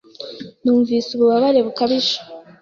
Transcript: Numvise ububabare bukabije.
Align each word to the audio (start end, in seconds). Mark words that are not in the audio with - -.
Numvise 0.63 1.09
ububabare 1.13 1.59
bukabije. 1.67 2.17